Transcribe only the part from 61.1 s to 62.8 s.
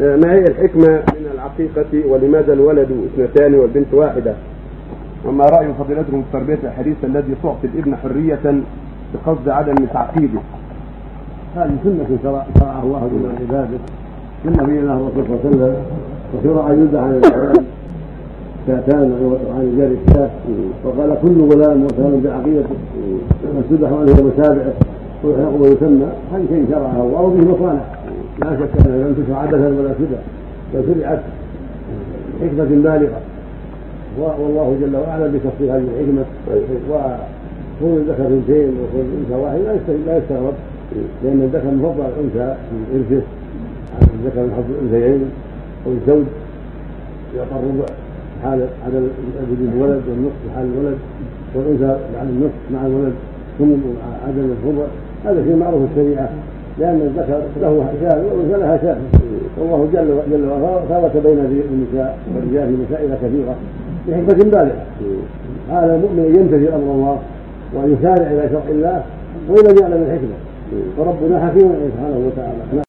بين النساء والرجال في